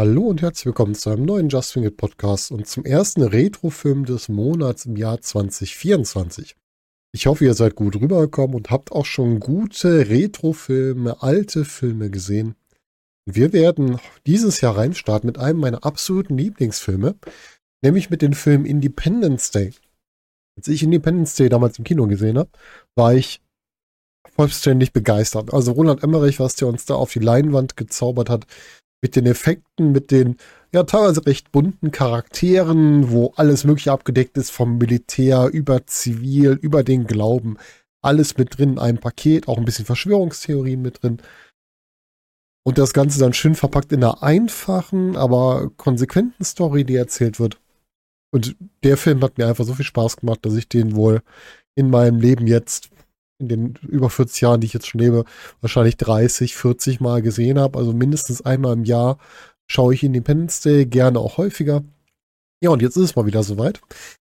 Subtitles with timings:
[0.00, 4.06] Hallo und herzlich willkommen zu einem neuen Just Bring It Podcast und zum ersten Retrofilm
[4.06, 6.56] des Monats im Jahr 2024.
[7.12, 12.54] Ich hoffe, ihr seid gut rübergekommen und habt auch schon gute Retrofilme, alte Filme gesehen.
[13.26, 17.16] Wir werden dieses Jahr reinstarten mit einem meiner absoluten Lieblingsfilme,
[17.84, 19.74] nämlich mit dem Film Independence Day.
[20.56, 22.48] Als ich Independence Day damals im Kino gesehen habe,
[22.96, 23.42] war ich
[24.34, 25.52] vollständig begeistert.
[25.52, 28.46] Also Roland Emmerich, was der uns da auf die Leinwand gezaubert hat,
[29.02, 30.36] mit den Effekten, mit den
[30.72, 36.84] ja teilweise recht bunten Charakteren, wo alles mögliche abgedeckt ist, vom Militär über Zivil, über
[36.84, 37.56] den Glauben,
[38.02, 41.20] alles mit drin in einem Paket, auch ein bisschen Verschwörungstheorien mit drin.
[42.62, 47.58] Und das Ganze dann schön verpackt in einer einfachen, aber konsequenten Story, die erzählt wird.
[48.32, 51.22] Und der Film hat mir einfach so viel Spaß gemacht, dass ich den wohl
[51.74, 52.90] in meinem Leben jetzt,
[53.40, 55.24] in den über 40 Jahren, die ich jetzt schon lebe,
[55.60, 57.78] wahrscheinlich 30, 40 Mal gesehen habe.
[57.78, 59.18] Also mindestens einmal im Jahr
[59.66, 61.82] schaue ich Independence Day, gerne auch häufiger.
[62.62, 63.80] Ja, und jetzt ist es mal wieder soweit.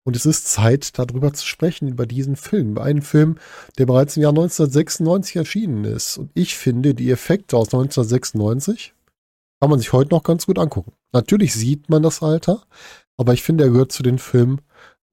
[0.06, 2.72] Und es ist Zeit, darüber zu sprechen, über diesen Film.
[2.72, 3.38] Über einen Film,
[3.78, 6.17] der bereits im Jahr 1996 erschienen ist.
[6.17, 8.94] Und ich finde, die Effekte aus 1996
[9.59, 10.94] kann man sich heute noch ganz gut angucken.
[11.11, 12.64] Natürlich sieht man das Alter,
[13.17, 14.61] aber ich finde, er gehört zu den Filmen,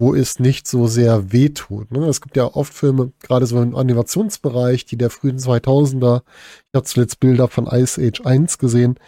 [0.03, 1.93] wo es nicht so sehr wehtut.
[1.93, 2.07] Ne?
[2.09, 6.85] Es gibt ja oft Filme, gerade so im Animationsbereich, die der frühen 2000er, ich habe
[6.85, 8.99] zuletzt Bilder von Ice Age 1 gesehen,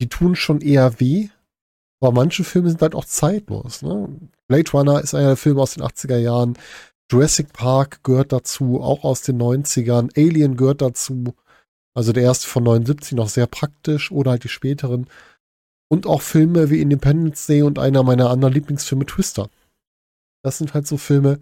[0.00, 1.28] die tun schon eher weh,
[2.00, 3.82] aber manche Filme sind halt auch zeitlos.
[3.82, 4.08] Ne?
[4.48, 6.56] Blade Runner ist einer der Filme aus den 80er Jahren,
[7.10, 11.34] Jurassic Park gehört dazu, auch aus den 90ern, Alien gehört dazu,
[11.94, 15.08] also der erste von 79 noch sehr praktisch oder halt die späteren.
[15.90, 19.50] Und auch Filme wie Independence Day und einer meiner anderen Lieblingsfilme Twister.
[20.44, 21.38] Das sind halt so Filme,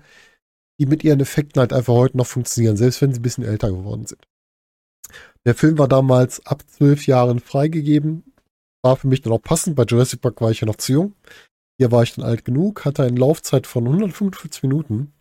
[0.78, 3.70] die mit ihren Effekten halt einfach heute noch funktionieren, selbst wenn sie ein bisschen älter
[3.70, 4.26] geworden sind.
[5.46, 8.24] Der Film war damals ab zwölf Jahren freigegeben.
[8.82, 9.76] War für mich dann auch passend.
[9.76, 11.14] Bei Jurassic Park war ich ja noch zu jung.
[11.78, 15.14] Hier war ich dann alt genug, hatte eine Laufzeit von 145 Minuten,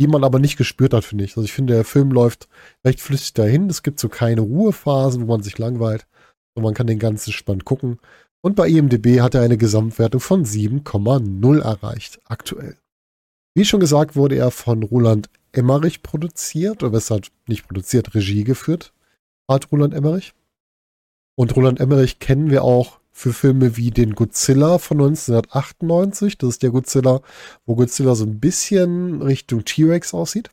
[0.00, 1.36] die man aber nicht gespürt hat, finde ich.
[1.36, 2.48] Also ich finde, der Film läuft
[2.84, 3.70] recht flüssig dahin.
[3.70, 6.06] Es gibt so keine Ruhephasen, wo man sich langweilt.
[6.56, 8.00] Und man kann den ganzen Spann gucken.
[8.42, 12.76] Und bei IMDB hat er eine Gesamtwertung von 7,0 erreicht, aktuell.
[13.54, 18.92] Wie schon gesagt, wurde er von Roland Emmerich produziert, oder besser nicht produziert, Regie geführt,
[19.48, 20.34] hat Roland Emmerich.
[21.36, 26.38] Und Roland Emmerich kennen wir auch für Filme wie den Godzilla von 1998.
[26.38, 27.20] Das ist der Godzilla,
[27.66, 30.50] wo Godzilla so ein bisschen Richtung T-Rex aussieht.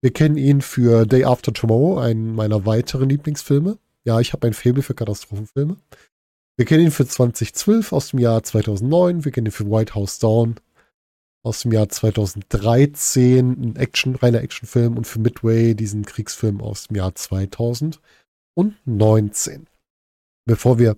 [0.00, 3.78] Wir kennen ihn für Day After Tomorrow, einen meiner weiteren Lieblingsfilme.
[4.04, 5.76] Ja, ich habe ein Faible für Katastrophenfilme.
[6.56, 9.24] Wir kennen ihn für 2012 aus dem Jahr 2009.
[9.24, 10.56] Wir kennen ihn für White House Dawn
[11.44, 16.96] aus dem Jahr 2013, ein Action, reiner Actionfilm und für Midway diesen Kriegsfilm aus dem
[16.96, 19.68] Jahr 2019.
[20.46, 20.96] Bevor wir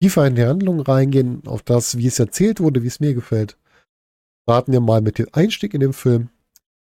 [0.00, 3.58] tiefer in die Handlung reingehen, auf das, wie es erzählt wurde, wie es mir gefällt,
[4.44, 6.30] starten wir mal mit dem Einstieg in den Film.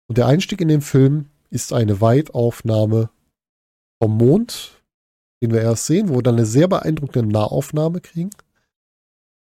[0.07, 3.09] Und der Einstieg in den Film ist eine Weitaufnahme
[4.01, 4.75] vom Mond
[5.45, 8.31] den wir erst sehen, wo wir dann eine sehr beeindruckende Nahaufnahme kriegen,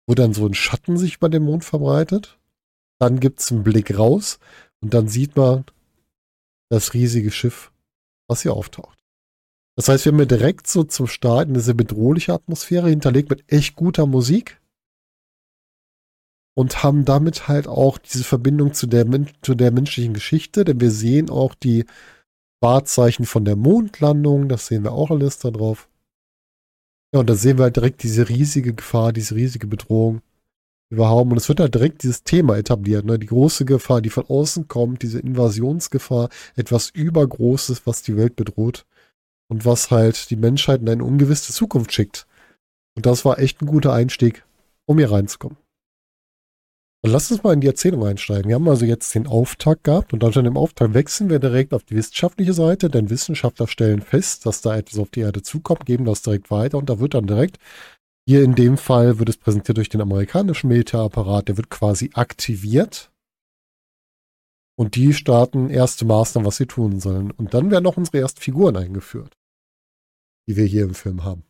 [0.07, 2.38] wo dann so ein Schatten sich über den Mond verbreitet.
[2.99, 4.39] Dann gibt es einen Blick raus
[4.81, 5.65] und dann sieht man
[6.71, 7.73] das riesige Schiff,
[8.29, 8.99] was hier auftaucht.
[9.77, 13.45] Das heißt, wir haben ja direkt so zum Start eine sehr bedrohliche Atmosphäre hinterlegt mit
[13.47, 14.61] echt guter Musik
[16.57, 19.07] und haben damit halt auch diese Verbindung zu der,
[19.43, 21.85] zu der menschlichen Geschichte, denn wir sehen auch die
[22.61, 25.89] Wahrzeichen von der Mondlandung, das sehen wir auch alles da drauf.
[27.15, 30.21] Ja, und da sehen wir halt direkt diese riesige Gefahr, diese riesige Bedrohung,
[30.97, 31.31] haben.
[31.31, 33.19] Und es wird halt direkt dieses Thema etabliert, ne?
[33.19, 38.87] Die große Gefahr, die von außen kommt, diese Invasionsgefahr, etwas Übergroßes, was die Welt bedroht.
[39.51, 42.27] Und was halt die Menschheit in eine ungewisse Zukunft schickt.
[42.95, 44.45] Und das war echt ein guter Einstieg,
[44.87, 45.57] um hier reinzukommen.
[47.03, 48.49] Dann lass uns mal in die Erzählung einsteigen.
[48.49, 51.73] Wir haben also jetzt den Auftakt gehabt und dann schon im Auftakt wechseln wir direkt
[51.73, 55.87] auf die wissenschaftliche Seite, denn Wissenschaftler stellen fest, dass da etwas auf die Erde zukommt,
[55.87, 57.59] geben das direkt weiter und da wird dann direkt,
[58.29, 63.11] hier in dem Fall wird es präsentiert durch den amerikanischen Militärapparat, der wird quasi aktiviert
[64.79, 67.31] und die starten erste Maßnahmen, was sie tun sollen.
[67.31, 69.39] Und dann werden auch unsere ersten Figuren eingeführt,
[70.47, 71.43] die wir hier im Film haben.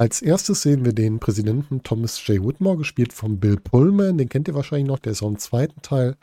[0.00, 2.42] Als erstes sehen wir den Präsidenten Thomas J.
[2.42, 4.16] Whitmore, gespielt von Bill Pullman.
[4.16, 6.16] Den kennt ihr wahrscheinlich noch, der ist auch im zweiten Teil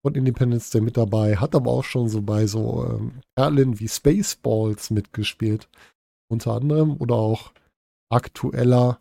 [0.00, 1.36] von Independence Day mit dabei.
[1.36, 5.68] Hat aber auch schon so bei so ähm, Perlen wie Spaceballs mitgespielt.
[6.30, 6.96] Unter anderem.
[6.96, 7.52] Oder auch
[8.12, 9.00] aktueller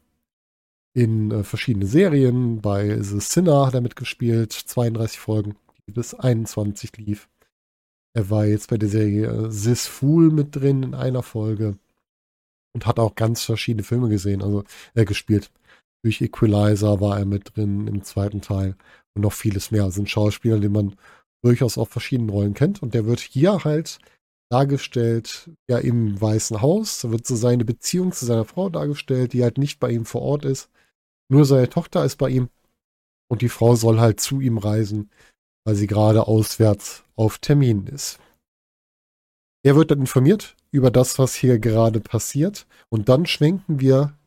[0.93, 2.61] in äh, verschiedenen Serien.
[2.61, 4.51] Bei The Sinner hat er mitgespielt.
[4.51, 5.55] 32 Folgen,
[5.87, 7.29] die bis 21 lief.
[8.13, 11.77] Er war jetzt bei der Serie Sis Fool mit drin in einer Folge
[12.73, 14.63] und hat auch ganz verschiedene Filme gesehen, also
[14.95, 15.51] äh, gespielt.
[16.03, 18.75] Durch Equalizer war er mit drin im zweiten Teil
[19.13, 19.83] und noch vieles mehr.
[19.83, 20.95] Also ein Schauspieler, den man
[21.43, 23.99] durchaus auf verschiedenen Rollen kennt und der wird hier halt
[24.51, 27.01] dargestellt, ja im Weißen Haus.
[27.01, 30.21] Da wird so seine Beziehung zu seiner Frau dargestellt, die halt nicht bei ihm vor
[30.21, 30.69] Ort ist.
[31.29, 32.49] Nur seine Tochter ist bei ihm
[33.29, 35.09] und die Frau soll halt zu ihm reisen,
[35.63, 38.19] weil sie gerade auswärts auf Termin ist.
[39.63, 42.65] Er wird dann informiert über das, was hier gerade passiert.
[42.89, 44.17] Und dann schwenken wir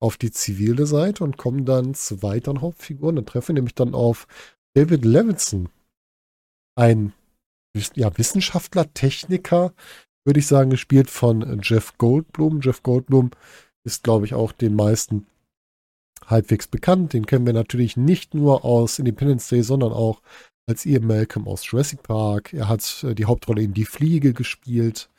[0.00, 3.16] auf die zivile Seite und kommen dann zu weiteren Hauptfiguren.
[3.16, 4.26] Dann treffen wir nämlich dann auf
[4.74, 5.68] David Levinson.
[6.76, 7.12] Ein
[7.94, 9.72] ja, Wissenschaftler, Techniker,
[10.24, 12.60] würde ich sagen, gespielt von Jeff Goldblum.
[12.60, 13.30] Jeff Goldblum
[13.84, 15.26] ist, glaube ich, auch den meisten
[16.26, 17.12] halbwegs bekannt.
[17.12, 20.22] Den kennen wir natürlich nicht nur aus Independence Day, sondern auch
[20.68, 22.52] als Ian Malcolm aus Jurassic Park.
[22.52, 25.10] Er hat äh, die Hauptrolle in Die Fliege gespielt.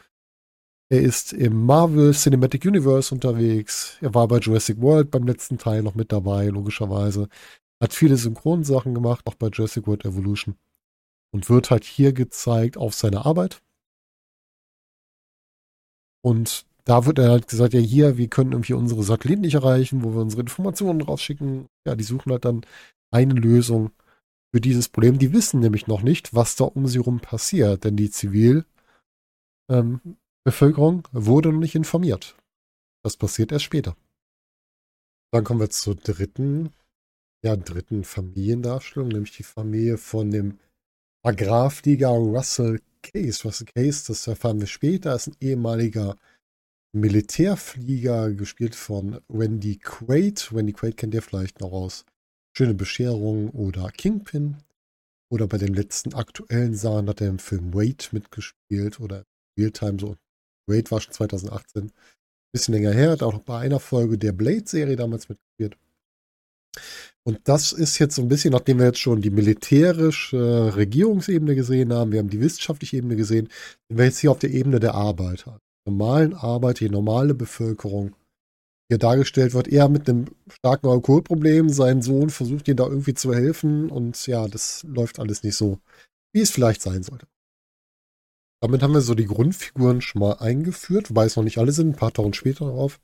[0.89, 3.97] Er ist im Marvel Cinematic Universe unterwegs.
[3.99, 7.27] Er war bei Jurassic World beim letzten Teil noch mit dabei, logischerweise.
[7.81, 10.55] Hat viele Synchronsachen gemacht, auch bei Jurassic World Evolution.
[11.33, 13.61] Und wird halt hier gezeigt auf seine Arbeit.
[16.23, 20.03] Und da wird er halt gesagt, ja hier, wir können irgendwie unsere Satelliten nicht erreichen,
[20.03, 21.67] wo wir unsere Informationen rausschicken.
[21.87, 22.65] Ja, die suchen halt dann
[23.11, 23.91] eine Lösung
[24.53, 25.17] für dieses Problem.
[25.17, 28.67] Die wissen nämlich noch nicht, was da um sie rum passiert, denn die Zivilbevölkerung
[29.67, 30.15] ähm,
[31.11, 32.35] wurde noch nicht informiert.
[33.03, 33.95] Das passiert erst später.
[35.31, 36.71] Dann kommen wir zur dritten,
[37.43, 40.59] ja, dritten Familiendarstellung, nämlich die Familie von dem
[41.25, 43.43] Agrarflieger Russell Case.
[43.43, 46.17] Russell Case, das erfahren wir später, ist ein ehemaliger
[46.91, 50.53] Militärflieger, gespielt von Wendy Quaid.
[50.53, 52.05] Wendy Quaid kennt ihr vielleicht noch aus
[52.55, 54.57] Schöne Bescherung oder Kingpin.
[55.31, 59.25] Oder bei den letzten aktuellen Sachen hat er im Film Wait mitgespielt oder
[59.57, 60.17] Realtime so.
[60.67, 61.91] Wait war schon 2018.
[62.51, 65.77] Bisschen länger her, hat auch noch bei einer Folge der Blade-Serie damals mitgespielt.
[67.25, 71.93] Und das ist jetzt so ein bisschen, nachdem wir jetzt schon die militärische Regierungsebene gesehen
[71.93, 73.47] haben, wir haben die wissenschaftliche Ebene gesehen,
[73.87, 75.59] sind wir jetzt hier auf der Ebene der Arbeiter.
[75.87, 78.15] Normalen Arbeiter, die normale Bevölkerung
[78.89, 83.33] hier dargestellt wird, er mit einem starken Alkoholproblem, sein Sohn versucht ihm da irgendwie zu
[83.33, 85.79] helfen und ja, das läuft alles nicht so,
[86.33, 87.27] wie es vielleicht sein sollte.
[88.61, 91.89] Damit haben wir so die Grundfiguren schon mal eingeführt, wobei es noch nicht alle sind,
[91.89, 92.99] ein paar Tage später darauf.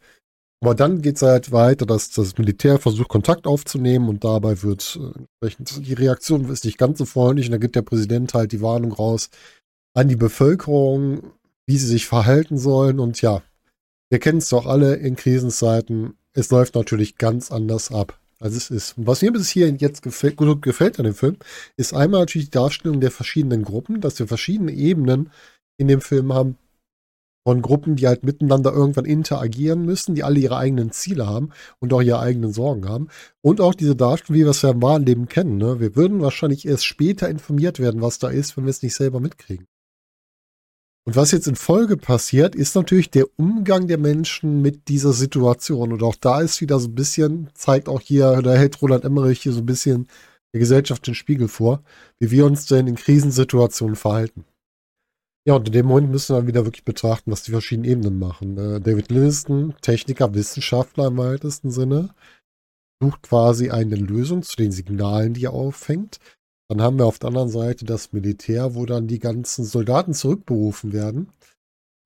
[0.62, 5.00] Aber dann geht es halt weiter, dass das Militär versucht, Kontakt aufzunehmen und dabei wird
[5.02, 8.52] äh, entsprechend die Reaktion ist nicht ganz so freundlich und da gibt der Präsident halt
[8.52, 9.30] die Warnung raus
[9.94, 11.32] an die Bevölkerung,
[11.66, 13.42] wie sie sich verhalten sollen und ja,
[14.10, 16.16] wir kennen es doch alle in Krisenzeiten.
[16.34, 18.94] Es läuft natürlich ganz anders ab, als es ist.
[18.98, 21.38] was mir bis hier jetzt gefällt, gut gefällt an dem Film,
[21.78, 25.32] ist einmal natürlich die Darstellung der verschiedenen Gruppen, dass wir verschiedene Ebenen
[25.78, 26.58] in dem Film haben.
[27.50, 31.50] Von Gruppen, die halt miteinander irgendwann interagieren müssen, die alle ihre eigenen Ziele haben
[31.80, 33.07] und auch ihre eigenen Sorgen haben.
[33.42, 35.57] Und auch diese Darstellung, wie wir es ja im wahren Leben kennen.
[35.57, 35.80] Ne?
[35.80, 39.19] Wir würden wahrscheinlich erst später informiert werden, was da ist, wenn wir es nicht selber
[39.19, 39.66] mitkriegen.
[41.07, 45.92] Und was jetzt in Folge passiert, ist natürlich der Umgang der Menschen mit dieser Situation.
[45.92, 49.42] Und auch da ist wieder so ein bisschen, zeigt auch hier, da hält Roland Emmerich
[49.42, 50.07] hier so ein bisschen
[50.54, 51.81] der Gesellschaft den Spiegel vor,
[52.19, 54.45] wie wir uns denn in Krisensituationen verhalten.
[55.50, 58.20] Ja, und in dem Moment müssen wir dann wieder wirklich betrachten, was die verschiedenen Ebenen
[58.20, 58.56] machen.
[58.56, 62.14] Äh, David Livingston, Techniker, Wissenschaftler im weitesten Sinne,
[63.02, 66.20] sucht quasi eine Lösung zu den Signalen, die er auffängt.
[66.70, 70.94] Dann haben wir auf der anderen Seite das Militär, wo dann die ganzen Soldaten zurückberufen
[70.94, 71.32] werden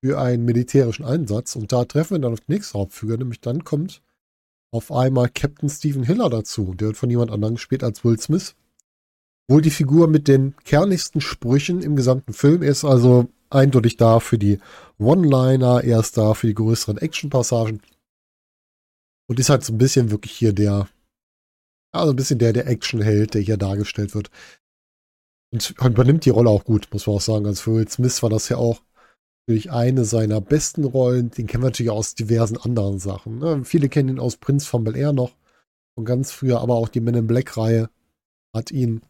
[0.02, 1.58] für einen militärischen Einsatz.
[1.58, 4.02] Und da treffen wir dann auf die nächste Hauptfigur, nämlich dann kommt
[4.72, 6.76] auf einmal Captain Stephen Hiller dazu.
[6.76, 8.56] Der wird von jemand anderem gespielt als Will Smith.
[9.50, 14.38] Wohl die Figur mit den kernigsten Sprüchen im gesamten Film ist also eindeutig da für
[14.38, 14.60] die
[15.00, 17.82] One-Liner, er ist da für die größeren Action-Passagen.
[19.28, 20.88] Und ist halt so ein bisschen wirklich hier der
[21.94, 24.32] also ein bisschen der, der Actionheld, der hier dargestellt wird.
[25.52, 27.46] Und übernimmt die Rolle auch gut, muss man auch sagen.
[27.46, 28.82] Also für Will Smith war das ja auch
[29.46, 31.30] natürlich eine seiner besten Rollen.
[31.30, 33.38] Den kennen wir natürlich aus diversen anderen Sachen.
[33.38, 33.64] Ne?
[33.64, 35.36] Viele kennen ihn aus Prince von Bel Air noch.
[35.96, 37.90] Von ganz früher, aber auch die Men in Black-Reihe
[38.56, 39.02] hat ihn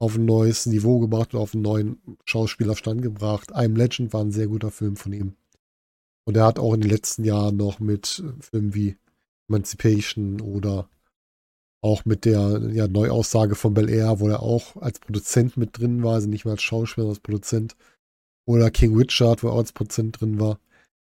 [0.00, 3.54] auf ein neues Niveau gebracht und auf einen neuen Schauspielerstand gebracht.
[3.54, 5.36] I'm Legend war ein sehr guter Film von ihm.
[6.24, 8.96] Und er hat auch in den letzten Jahren noch mit Filmen wie
[9.48, 10.88] Emancipation oder
[11.82, 16.02] auch mit der ja, Neuaussage von Bel Air, wo er auch als Produzent mit drin
[16.02, 17.76] war, also nicht mal als Schauspieler, sondern als Produzent.
[18.46, 20.58] Oder King Richard, wo er auch als Produzent drin war.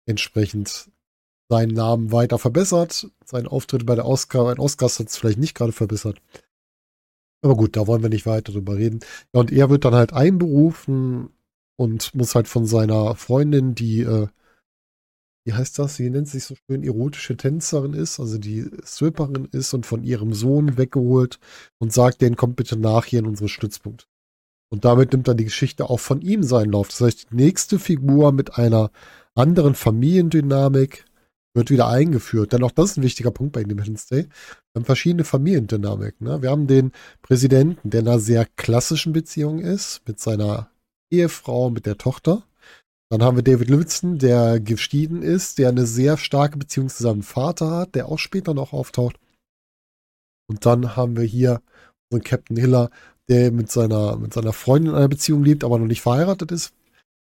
[0.07, 0.91] Entsprechend
[1.49, 3.09] seinen Namen weiter verbessert.
[3.25, 6.21] Sein Auftritt bei der Oscar, ein Oscars hat es vielleicht nicht gerade verbessert.
[7.45, 9.01] Aber gut, da wollen wir nicht weiter drüber reden.
[9.35, 11.29] Ja, und er wird dann halt einberufen
[11.77, 14.29] und muss halt von seiner Freundin, die, äh,
[15.45, 19.75] wie heißt das, sie nennt sich so schön erotische Tänzerin ist, also die Stripperin ist
[19.75, 21.39] und von ihrem Sohn weggeholt
[21.79, 24.09] und sagt, den kommt bitte nach hier in unseren Stützpunkt.
[24.71, 26.89] Und damit nimmt dann die Geschichte auch von ihm seinen Lauf.
[26.89, 28.91] Das heißt, die nächste Figur mit einer
[29.35, 31.05] anderen Familiendynamik
[31.55, 32.53] wird wieder eingeführt.
[32.53, 34.25] Denn auch das ist ein wichtiger Punkt bei Independence Day.
[34.25, 36.27] Wir haben verschiedene Familiendynamiken.
[36.27, 36.43] Ne?
[36.43, 36.93] Wir haben den
[37.23, 40.69] Präsidenten, der in einer sehr klassischen Beziehung ist, mit seiner
[41.11, 42.43] Ehefrau, mit der Tochter.
[43.11, 47.23] Dann haben wir David Livingston, der geschieden ist, der eine sehr starke Beziehung zu seinem
[47.23, 49.21] Vater hat, der auch später noch auftaucht.
[50.49, 51.63] Und dann haben wir hier
[52.11, 52.91] unseren Captain Hiller,
[53.29, 56.75] der mit seiner, mit seiner Freundin in einer Beziehung lebt, aber noch nicht verheiratet ist,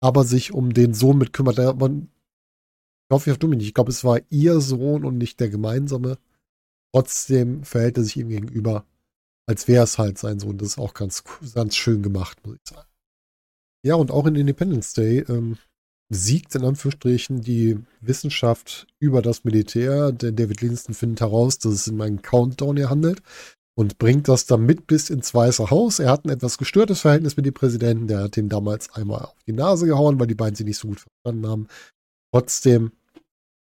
[0.01, 1.57] aber sich um den Sohn mit kümmert.
[1.79, 2.09] Man,
[3.11, 3.67] ich hoffe, ich habe mich nicht.
[3.67, 6.17] Ich glaube, es war ihr Sohn und nicht der gemeinsame.
[6.93, 8.85] Trotzdem verhält er sich ihm gegenüber,
[9.47, 10.57] als wäre es halt sein Sohn.
[10.57, 12.87] Das ist auch ganz, ganz schön gemacht, muss ich sagen.
[13.83, 15.57] Ja, und auch in Independence Day ähm,
[16.07, 20.13] siegt in Anführungsstrichen die Wissenschaft über das Militär.
[20.13, 23.21] Der David Livingston findet heraus, dass es in einem Countdown hier handelt
[23.75, 25.99] und bringt das dann mit bis ins Weiße Haus.
[25.99, 28.07] Er hat ein etwas gestörtes Verhältnis mit dem Präsidenten.
[28.07, 30.87] Der hat ihm damals einmal auf die Nase gehauen, weil die beiden sich nicht so
[30.87, 31.67] gut verstanden haben.
[32.33, 32.93] Trotzdem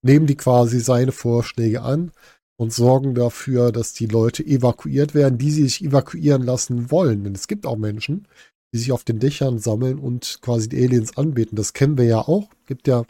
[0.02, 2.12] nehmen die quasi seine Vorschläge an
[2.56, 7.24] und sorgen dafür, dass die Leute evakuiert werden, die sich evakuieren lassen wollen.
[7.24, 8.28] Denn es gibt auch Menschen,
[8.72, 11.56] die sich auf den Dächern sammeln und quasi die Aliens anbeten.
[11.56, 12.50] Das kennen wir ja auch.
[12.66, 13.04] Gibt ja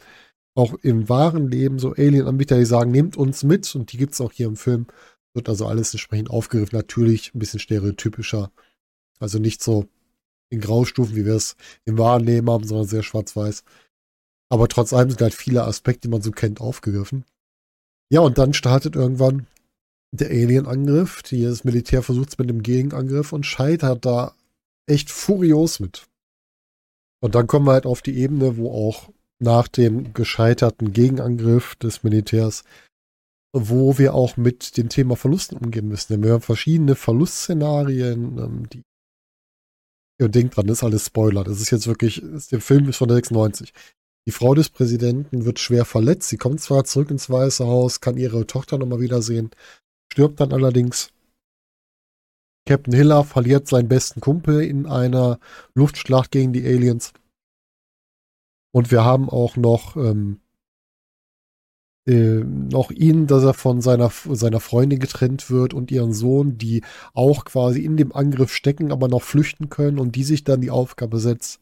[0.55, 3.75] auch im wahren Leben so Alien-Anbieter, die sagen, nehmt uns mit.
[3.75, 4.87] Und die gibt es auch hier im Film.
[5.35, 6.77] Wird also alles entsprechend aufgegriffen.
[6.77, 8.51] Natürlich ein bisschen stereotypischer.
[9.19, 9.87] Also nicht so
[10.51, 13.65] in Graustufen, wie wir es im wahren Leben haben, sondern sehr schwarz-weiß.
[14.53, 17.25] Aber trotz allem sind halt viele Aspekte, die man so kennt, aufgegriffen.
[18.11, 19.47] Ja, und dann startet irgendwann
[20.11, 21.23] der Alien-Angriff.
[21.23, 24.35] Das Militär versucht es mit dem Gegenangriff und scheitert da
[24.87, 26.07] echt furios mit.
[27.23, 32.03] Und dann kommen wir halt auf die Ebene, wo auch nach dem gescheiterten Gegenangriff des
[32.03, 32.63] Militärs,
[33.55, 36.13] wo wir auch mit dem Thema Verlusten umgehen müssen.
[36.13, 38.83] Denn wir haben verschiedene Verlustszenarien, ähm, die
[40.21, 41.43] Ihr denkt dran, das ist alles Spoiler.
[41.43, 43.73] Das ist jetzt wirklich, der Film ist von der 96.
[44.27, 46.29] Die Frau des Präsidenten wird schwer verletzt.
[46.29, 49.51] Sie kommt zwar zurück ins Weiße Haus, kann ihre Tochter nochmal wiedersehen,
[50.13, 51.11] stirbt dann allerdings.
[52.65, 55.41] Captain Hiller verliert seinen besten Kumpel in einer
[55.75, 57.13] Luftschlacht gegen die Aliens.
[58.73, 60.41] Und wir haben auch noch, ähm,
[62.07, 66.83] äh, noch ihn, dass er von seiner, seiner Freundin getrennt wird und ihren Sohn, die
[67.13, 70.71] auch quasi in dem Angriff stecken, aber noch flüchten können und die sich dann die
[70.71, 71.61] Aufgabe setzt,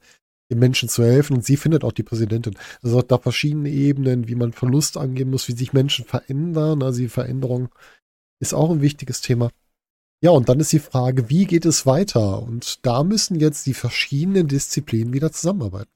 [0.51, 1.37] den Menschen zu helfen.
[1.37, 2.57] Und sie findet auch die Präsidentin.
[2.83, 6.83] Also da verschiedene Ebenen, wie man Verlust angehen muss, wie sich Menschen verändern.
[6.83, 7.69] Also die Veränderung
[8.41, 9.51] ist auch ein wichtiges Thema.
[10.23, 12.43] Ja, und dann ist die Frage, wie geht es weiter?
[12.43, 15.91] Und da müssen jetzt die verschiedenen Disziplinen wieder zusammenarbeiten.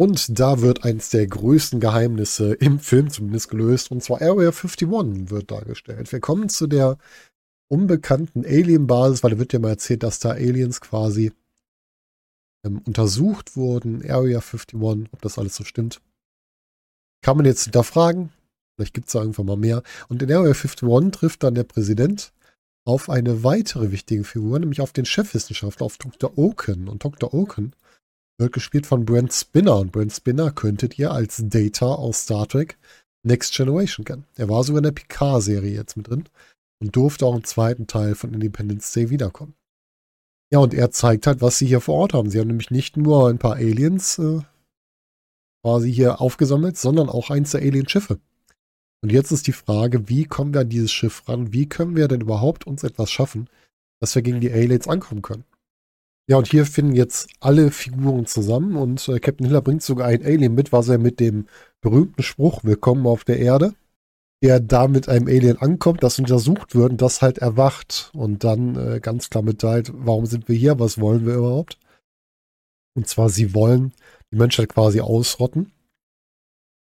[0.00, 5.28] Und da wird eins der größten Geheimnisse im Film zumindest gelöst, und zwar Area 51
[5.28, 6.12] wird dargestellt.
[6.12, 6.98] Wir kommen zu der
[7.68, 11.32] unbekannten Alien-Basis, weil da wird ja mal erzählt, dass da Aliens quasi
[12.64, 16.00] ähm, untersucht wurden, Area 51, ob das alles so stimmt.
[17.22, 18.30] Kann man jetzt hinterfragen,
[18.76, 19.82] vielleicht gibt es da irgendwann mal mehr.
[20.08, 22.32] Und in Area 51 trifft dann der Präsident
[22.86, 26.38] auf eine weitere wichtige Figur, nämlich auf den Chefwissenschaftler, auf Dr.
[26.38, 26.88] Oaken.
[26.88, 27.34] Und Dr.
[27.34, 27.74] Oaken
[28.38, 29.78] wird gespielt von Brent Spinner.
[29.78, 32.78] Und Brent Spinner könntet ihr als Data aus Star Trek
[33.24, 34.24] Next Generation kennen.
[34.36, 36.24] Er war sogar in der Picard-Serie jetzt mit drin
[36.80, 39.54] und durfte auch im zweiten Teil von Independence Day wiederkommen.
[40.50, 42.30] Ja, und er zeigt halt, was sie hier vor Ort haben.
[42.30, 44.40] Sie haben nämlich nicht nur ein paar Aliens äh,
[45.62, 48.18] quasi hier aufgesammelt, sondern auch eins der Alien-Schiffe.
[49.02, 51.52] Und jetzt ist die Frage, wie kommen wir an dieses Schiff ran?
[51.52, 53.48] Wie können wir denn überhaupt uns etwas schaffen,
[54.00, 55.44] dass wir gegen die Aliens ankommen können?
[56.30, 60.24] Ja, und hier finden jetzt alle Figuren zusammen und äh, Captain Hiller bringt sogar ein
[60.24, 61.46] Alien mit, was er mit dem
[61.80, 63.74] berühmten Spruch Willkommen auf der Erde
[64.42, 68.76] der da mit einem Alien ankommt, das untersucht wird und das halt erwacht und dann
[68.76, 71.78] äh, ganz klar mitteilt, warum sind wir hier, was wollen wir überhaupt?
[72.94, 73.92] Und zwar, sie wollen
[74.32, 75.72] die Menschheit quasi ausrotten.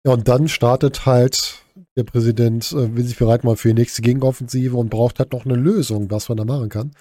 [0.06, 1.64] Ja, und dann startet halt
[1.96, 5.46] der Präsident, äh, will sich bereit machen für die nächste Gegenoffensive und braucht halt noch
[5.46, 6.92] eine Lösung, was man da machen kann.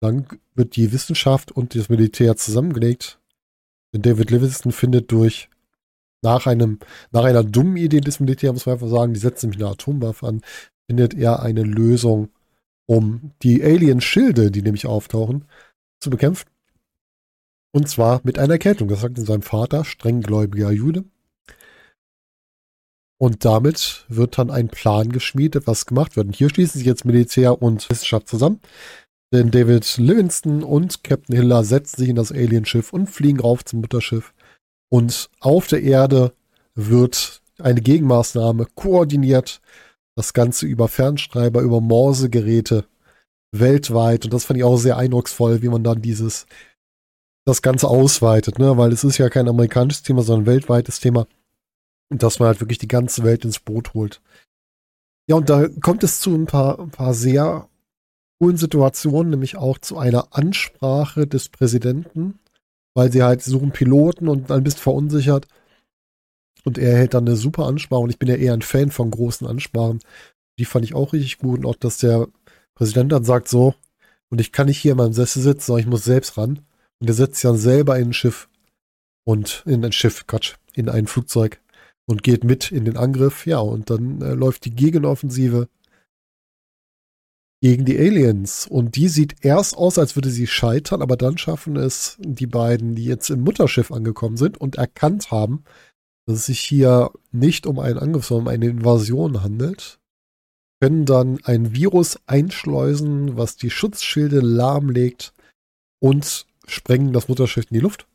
[0.00, 3.18] Dann wird die Wissenschaft und das Militär zusammengelegt.
[3.92, 5.48] Denn David Livingston findet durch
[6.24, 6.80] nach einem,
[7.12, 10.26] nach einer dummen Idee des Militärs, muss man einfach sagen, die setzt nämlich eine Atomwaffe
[10.26, 10.40] an,
[10.88, 12.30] findet er eine Lösung,
[12.86, 15.44] um die Alien-Schilde, die nämlich auftauchen,
[16.00, 16.48] zu bekämpfen.
[17.72, 18.88] Und zwar mit einer Erkältung.
[18.88, 21.04] Das sagt sein Vater, strenggläubiger Jude.
[23.18, 26.26] Und damit wird dann ein Plan geschmiedet, was gemacht wird.
[26.26, 28.60] Und hier schließen sich jetzt Militär und Wissenschaft zusammen.
[29.32, 33.80] Denn David Livingston und Captain Hiller setzen sich in das Alienschiff und fliegen rauf zum
[33.80, 34.33] Mutterschiff.
[34.94, 36.34] Und auf der Erde
[36.76, 39.60] wird eine Gegenmaßnahme koordiniert.
[40.14, 42.84] Das Ganze über Fernschreiber, über Morsegeräte
[43.50, 44.24] weltweit.
[44.24, 46.46] Und das fand ich auch sehr eindrucksvoll, wie man dann dieses,
[47.44, 48.78] das Ganze ausweitet, ne?
[48.78, 51.26] Weil es ist ja kein amerikanisches Thema, sondern ein weltweites Thema.
[52.08, 54.22] Und dass man halt wirklich die ganze Welt ins Boot holt.
[55.26, 57.68] Ja, und da kommt es zu ein paar, ein paar sehr
[58.38, 62.38] coolen Situationen, nämlich auch zu einer Ansprache des Präsidenten,
[62.94, 65.46] weil sie halt suchen Piloten und ein bisschen verunsichert.
[66.64, 69.10] Und er hält dann eine super Ansprache und ich bin ja eher ein Fan von
[69.10, 70.00] großen Ansprachen.
[70.58, 72.28] Die fand ich auch richtig gut und auch, dass der
[72.74, 73.74] Präsident dann sagt so,
[74.30, 76.60] und ich kann nicht hier in meinem Sessel sitzen, sondern ich muss selbst ran.
[77.00, 78.48] Und er setzt sich dann selber in ein Schiff
[79.24, 81.60] und in ein Schiff, Quatsch, in ein Flugzeug
[82.06, 83.46] und geht mit in den Angriff.
[83.46, 85.68] Ja, und dann äh, läuft die Gegenoffensive
[87.64, 88.66] gegen die Aliens.
[88.66, 92.94] Und die sieht erst aus, als würde sie scheitern, aber dann schaffen es die beiden,
[92.94, 95.64] die jetzt im Mutterschiff angekommen sind und erkannt haben,
[96.26, 99.98] dass es sich hier nicht um einen Angriff, sondern um eine Invasion handelt,
[100.78, 105.32] können dann ein Virus einschleusen, was die Schutzschilde lahmlegt
[106.00, 108.06] und sprengen das Mutterschiff in die Luft.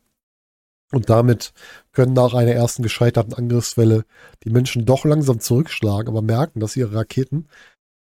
[0.92, 1.54] Und damit
[1.92, 4.06] können nach einer ersten gescheiterten Angriffswelle
[4.44, 7.48] die Menschen doch langsam zurückschlagen, aber merken, dass ihre Raketen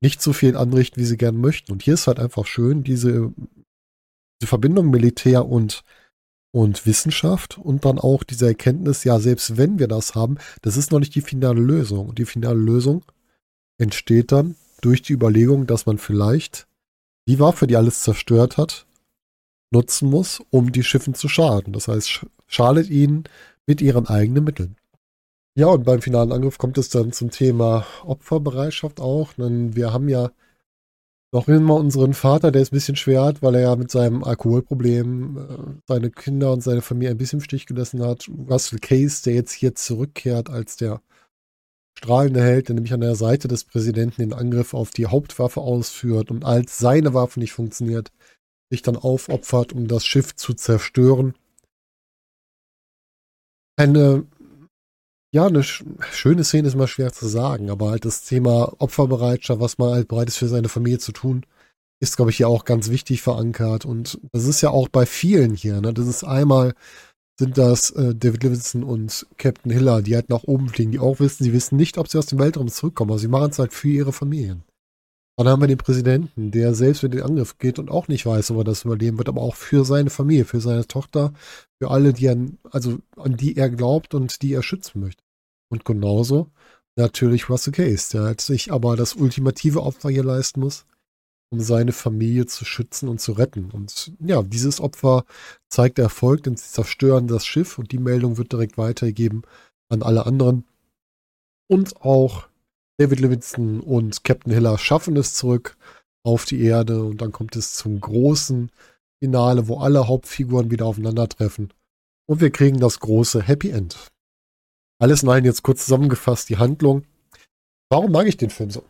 [0.02, 1.72] nicht so viel anrichten, wie sie gerne möchten.
[1.72, 3.32] Und hier ist halt einfach schön, diese,
[4.42, 5.84] diese Verbindung Militär und,
[6.52, 10.92] und Wissenschaft und dann auch diese Erkenntnis, ja, selbst wenn wir das haben, das ist
[10.92, 12.10] noch nicht die finale Lösung.
[12.10, 13.06] Und die finale Lösung
[13.78, 16.68] entsteht dann durch die Überlegung, dass man vielleicht
[17.28, 18.88] die Waffe, die alles zerstört hat,
[19.72, 21.74] nutzen muss, um die Schiffen zu schaden.
[21.74, 23.24] Das heißt, schadet ihnen
[23.68, 24.76] mit ihren eigenen Mitteln.
[25.58, 29.34] Ja, und beim finalen Angriff kommt es dann zum Thema Opferbereitschaft auch.
[29.34, 30.32] Denn wir haben ja
[31.34, 34.24] noch immer unseren Vater, der es ein bisschen schwer hat, weil er ja mit seinem
[34.24, 38.30] Alkoholproblem äh, seine Kinder und seine Familie ein bisschen im Stich gelassen hat.
[38.50, 41.02] Russell Case, der jetzt hier zurückkehrt als der
[41.98, 46.32] strahlende Held, der nämlich an der Seite des Präsidenten den Angriff auf die Hauptwaffe ausführt
[46.32, 48.12] und als seine Waffe nicht funktioniert,
[48.70, 51.34] sich dann aufopfert, um das Schiff zu zerstören.
[53.78, 54.26] Eine,
[55.34, 59.78] ja, eine schöne Szene ist mal schwer zu sagen, aber halt das Thema Opferbereitschaft, was
[59.78, 61.46] man halt bereit ist für seine Familie zu tun,
[62.02, 63.86] ist, glaube ich, hier auch ganz wichtig verankert.
[63.86, 65.80] Und das ist ja auch bei vielen hier.
[65.82, 65.94] Ne?
[65.94, 66.74] Das ist einmal
[67.40, 71.20] sind das äh, David Livingston und Captain Hiller, die halt nach oben fliegen, die auch
[71.20, 73.74] wissen, sie wissen nicht, ob sie aus dem Weltraum zurückkommen, aber sie machen es halt
[73.74, 74.64] für ihre Familien.
[75.38, 78.52] Dann haben wir den Präsidenten, der selbst mit den Angriff geht und auch nicht weiß,
[78.52, 81.34] ob er das überleben wird, aber auch für seine Familie, für seine Tochter,
[81.80, 85.24] für alle, die an, also an die er glaubt und die er schützen möchte.
[85.70, 86.52] Und genauso
[86.96, 90.86] natürlich Russell Case, der halt sich aber das ultimative Opfer hier leisten muss,
[91.50, 93.72] um seine Familie zu schützen und zu retten.
[93.72, 95.26] Und ja, dieses Opfer
[95.70, 99.44] zeigt Erfolg, denn sie zerstören das Schiff und die Meldung wird direkt weitergegeben
[99.90, 100.66] an alle anderen.
[101.68, 102.48] Und auch
[103.02, 105.76] David Livingston und Captain Hiller schaffen es zurück
[106.24, 108.70] auf die Erde und dann kommt es zum großen
[109.20, 111.74] Finale, wo alle Hauptfiguren wieder aufeinandertreffen.
[112.28, 113.98] Und wir kriegen das große Happy End.
[115.00, 117.06] Alles nein, jetzt kurz zusammengefasst die Handlung.
[117.90, 118.86] Warum mag ich den Film so?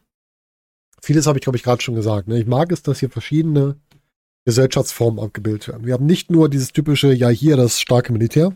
[1.02, 2.28] Vieles habe ich, glaube ich, gerade schon gesagt.
[2.28, 2.38] Ne?
[2.38, 3.80] Ich mag es, dass hier verschiedene
[4.44, 5.86] Gesellschaftsformen abgebildet werden.
[5.86, 8.54] Wir haben nicht nur dieses typische, ja, hier das starke Militär,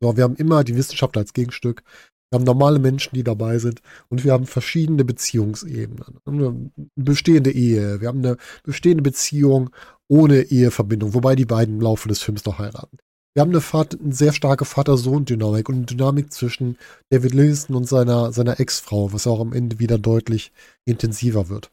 [0.00, 1.82] sondern wir haben immer die Wissenschaft als Gegenstück.
[2.30, 6.18] Wir haben normale Menschen, die dabei sind und wir haben verschiedene Beziehungsebenen.
[6.24, 9.70] Eine bestehende Ehe, wir haben eine bestehende Beziehung
[10.08, 12.98] ohne Eheverbindung, wobei die beiden im Laufe des Films noch heiraten.
[13.36, 16.78] Wir haben eine, Vater, eine sehr starke Vater-Sohn-Dynamik und eine Dynamik zwischen
[17.10, 20.52] David Livingston und seiner, seiner Ex-Frau, was auch am Ende wieder deutlich
[20.86, 21.70] intensiver wird.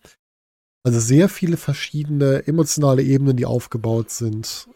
[0.86, 4.68] Also sehr viele verschiedene emotionale Ebenen, die aufgebaut sind.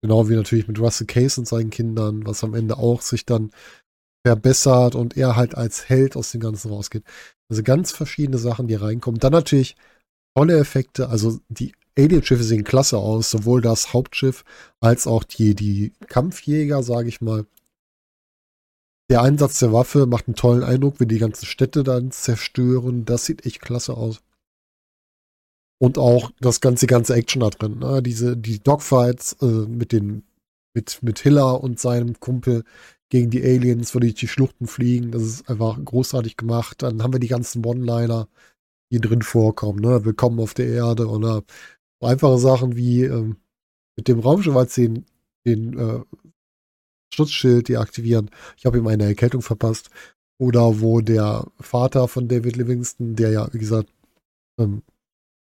[0.00, 3.50] Genau wie natürlich mit Russell Case und seinen Kindern, was am Ende auch sich dann
[4.26, 7.04] verbessert und er halt als Held aus dem Ganzen rausgeht.
[7.50, 9.20] Also ganz verschiedene Sachen, die reinkommen.
[9.20, 9.76] Dann natürlich
[10.34, 14.44] tolle Effekte, also die Alien-Schiffe sehen klasse aus, sowohl das Hauptschiff
[14.80, 17.46] als auch die, die Kampfjäger, sage ich mal.
[19.10, 23.04] Der Einsatz der Waffe macht einen tollen Eindruck, wie die ganzen Städte dann zerstören.
[23.04, 24.22] Das sieht echt klasse aus.
[25.78, 27.80] Und auch das ganze, ganze Action da drin.
[27.80, 28.02] Ne?
[28.02, 30.24] Diese, die Dogfights äh, mit den,
[30.74, 32.64] mit, mit Hiller und seinem Kumpel
[33.12, 35.10] gegen die Aliens, wo die die Schluchten fliegen.
[35.10, 36.82] Das ist einfach großartig gemacht.
[36.82, 38.26] Dann haben wir die ganzen One-Liner,
[38.90, 39.80] die drin vorkommen.
[39.80, 40.06] Ne?
[40.06, 41.42] Willkommen auf der Erde oder
[42.00, 43.36] einfache Sachen wie ähm,
[43.96, 45.04] mit dem Raumschiff, als den,
[45.44, 46.00] den äh,
[47.12, 48.30] Schutzschild deaktivieren.
[48.56, 49.90] Ich habe ihm eine Erkältung verpasst.
[50.40, 53.92] Oder wo der Vater von David Livingston, der ja, wie gesagt,
[54.58, 54.80] ähm,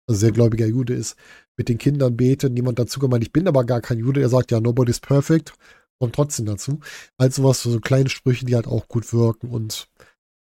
[0.06, 1.16] also sehr gläubiger Jude ist,
[1.56, 4.50] mit den Kindern betet, niemand dazu gemeint, ich bin aber gar kein Jude, er sagt
[4.50, 5.54] ja, nobody's perfect,
[5.98, 6.80] kommt trotzdem dazu.
[7.18, 9.88] Also was, so kleine Sprüche, die halt auch gut wirken und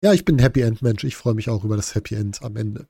[0.03, 2.43] ja, ich bin ein Happy End Mensch, ich freue mich auch über das Happy End
[2.43, 2.88] am Ende.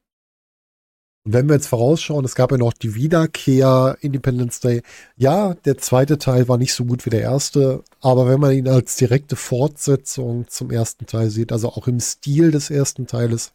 [1.24, 4.82] Und wenn wir jetzt vorausschauen, es gab ja noch die Wiederkehr Independence Day.
[5.16, 8.66] Ja, der zweite Teil war nicht so gut wie der erste, aber wenn man ihn
[8.66, 13.52] als direkte Fortsetzung zum ersten Teil sieht, also auch im Stil des ersten Teiles,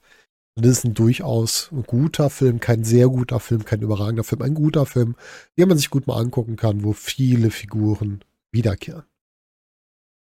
[0.55, 4.53] dann ist es ein durchaus guter Film, kein sehr guter Film, kein überragender Film, ein
[4.53, 5.15] guter Film,
[5.57, 9.03] den man sich gut mal angucken kann, wo viele Figuren wiederkehren.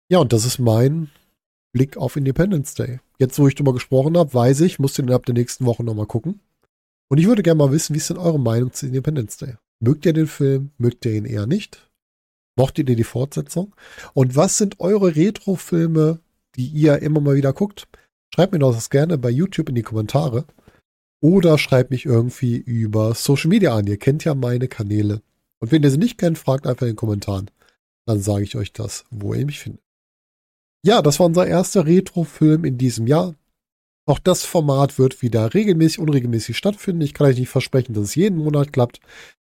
[0.09, 1.11] Ja, und das ist mein
[1.73, 3.01] Blick auf Independence Day.
[3.19, 6.07] Jetzt, wo ich drüber gesprochen habe, weiß ich, muss den innerhalb der nächsten Woche nochmal
[6.07, 6.41] gucken.
[7.09, 9.55] Und ich würde gerne mal wissen, wie ist denn eure Meinung zu Independence Day?
[9.81, 10.71] Mögt ihr den Film?
[10.79, 11.91] Mögt ihr ihn eher nicht?
[12.57, 13.75] Mochtet ihr die Fortsetzung?
[14.15, 16.21] Und was sind eure Retro-Filme,
[16.57, 17.87] die ihr immer mal wieder guckt?
[18.35, 20.47] Schreibt mir das gerne bei YouTube in die Kommentare.
[21.21, 23.87] Oder schreibt mich irgendwie über Social Media an.
[23.87, 25.23] Ihr kennt ja meine Kanäle.
[25.59, 27.51] Und wenn ihr sie nicht kennt, fragt einfach in den Kommentaren.
[28.07, 29.83] Dann sage ich euch das, wo ihr mich findet.
[30.85, 33.35] Ja, das war unser erster Retro-Film in diesem Jahr.
[34.09, 37.03] Auch das Format wird wieder regelmäßig, unregelmäßig stattfinden.
[37.03, 39.01] Ich kann euch nicht versprechen, dass es jeden Monat klappt,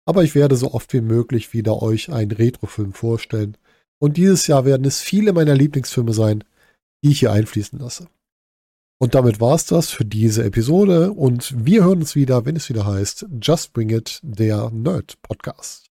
[0.07, 3.57] aber ich werde so oft wie möglich wieder euch einen Retro-Film vorstellen.
[3.99, 6.45] Und dieses Jahr werden es viele meiner Lieblingsfilme sein,
[7.03, 8.09] die ich hier einfließen lasse.
[8.99, 12.69] Und damit war es das für diese Episode und wir hören uns wieder, wenn es
[12.69, 15.90] wieder heißt Just Bring It, der Nerd Podcast.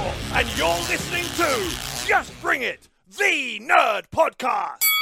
[0.00, 4.93] And you're listening to Just Bring It, the Nerd Podcast.